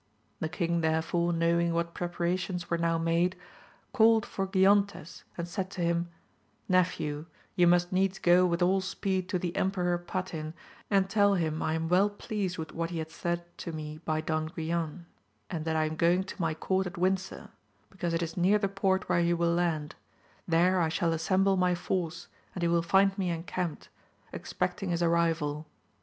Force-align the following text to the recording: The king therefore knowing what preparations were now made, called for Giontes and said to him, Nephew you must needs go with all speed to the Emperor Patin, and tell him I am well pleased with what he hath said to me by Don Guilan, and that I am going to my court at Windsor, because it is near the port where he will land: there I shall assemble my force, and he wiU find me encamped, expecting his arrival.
The 0.39 0.49
king 0.49 0.81
therefore 0.81 1.31
knowing 1.31 1.75
what 1.75 1.93
preparations 1.93 2.71
were 2.71 2.77
now 2.79 2.97
made, 2.97 3.35
called 3.93 4.25
for 4.25 4.47
Giontes 4.47 5.21
and 5.37 5.47
said 5.47 5.69
to 5.69 5.81
him, 5.81 6.09
Nephew 6.67 7.27
you 7.55 7.67
must 7.67 7.91
needs 7.91 8.17
go 8.17 8.43
with 8.47 8.63
all 8.63 8.81
speed 8.81 9.29
to 9.29 9.37
the 9.37 9.55
Emperor 9.55 9.99
Patin, 9.99 10.55
and 10.89 11.07
tell 11.07 11.35
him 11.35 11.61
I 11.61 11.75
am 11.75 11.87
well 11.87 12.09
pleased 12.09 12.57
with 12.57 12.71
what 12.73 12.89
he 12.89 12.97
hath 12.97 13.11
said 13.11 13.43
to 13.59 13.71
me 13.71 13.99
by 14.03 14.21
Don 14.21 14.49
Guilan, 14.49 15.05
and 15.51 15.65
that 15.65 15.75
I 15.75 15.85
am 15.85 15.95
going 15.97 16.23
to 16.23 16.41
my 16.41 16.55
court 16.55 16.87
at 16.87 16.97
Windsor, 16.97 17.49
because 17.91 18.15
it 18.15 18.23
is 18.23 18.35
near 18.35 18.57
the 18.57 18.67
port 18.67 19.07
where 19.07 19.21
he 19.21 19.35
will 19.35 19.53
land: 19.53 19.93
there 20.47 20.81
I 20.81 20.89
shall 20.89 21.13
assemble 21.13 21.57
my 21.57 21.75
force, 21.75 22.27
and 22.55 22.63
he 22.63 22.67
wiU 22.67 22.83
find 22.83 23.15
me 23.19 23.29
encamped, 23.29 23.89
expecting 24.33 24.89
his 24.89 25.03
arrival. 25.03 25.67